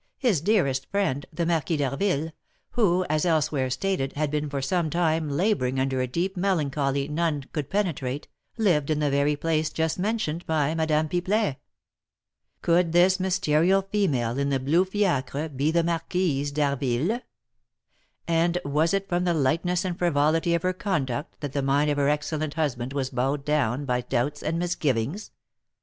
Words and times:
His 0.17 0.41
dearest 0.41 0.89
friend, 0.89 1.27
the 1.31 1.45
Marquis 1.45 1.77
d'Harville, 1.77 2.31
who, 2.71 3.05
as 3.07 3.23
elsewhere 3.23 3.69
stated, 3.69 4.13
had 4.13 4.31
been 4.31 4.49
for 4.49 4.59
some 4.59 4.89
time 4.89 5.29
labouring 5.29 5.79
under 5.79 6.01
a 6.01 6.07
deep 6.07 6.35
melancholy 6.35 7.07
none 7.07 7.43
could 7.53 7.69
penetrate, 7.69 8.27
lived 8.57 8.89
in 8.89 8.97
the 8.97 9.11
very 9.11 9.35
place 9.35 9.69
just 9.69 9.99
mentioned 9.99 10.43
by 10.47 10.73
Madame 10.73 11.07
Pipelet. 11.07 11.57
Could 12.63 12.93
this 12.93 13.19
mysterious 13.19 13.83
female 13.91 14.39
in 14.39 14.49
the 14.49 14.59
blue 14.59 14.85
fiacre 14.85 15.49
be 15.49 15.69
the 15.69 15.83
Marquise 15.83 16.51
d'Harville? 16.51 17.19
And 18.27 18.57
was 18.65 18.95
it 18.95 19.07
from 19.07 19.23
the 19.25 19.35
lightness 19.35 19.85
and 19.85 19.99
frivolity 19.99 20.55
of 20.55 20.63
her 20.63 20.73
conduct 20.73 21.41
that 21.41 21.53
the 21.53 21.61
mind 21.61 21.91
of 21.91 21.97
her 21.99 22.09
excellent 22.09 22.55
husband 22.55 22.91
was 22.91 23.11
bowed 23.11 23.45
down 23.45 23.85
by 23.85 24.01
doubts 24.01 24.41
and 24.41 24.57
misgivings? 24.57 25.29